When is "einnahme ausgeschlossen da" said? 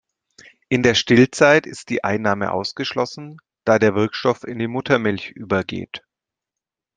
2.03-3.77